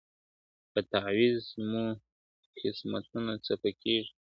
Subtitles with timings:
[0.71, 1.85] په تعویذ مو
[2.59, 4.11] قسمتونه چپه کیږي!.